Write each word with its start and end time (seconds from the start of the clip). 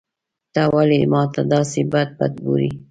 ته 0.53 0.61
ولي 0.75 0.99
ماته 1.13 1.41
داسي 1.51 1.81
بد 1.91 2.09
بد 2.17 2.33
ګورې. 2.45 2.69